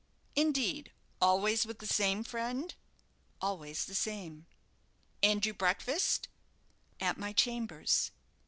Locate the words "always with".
1.21-1.77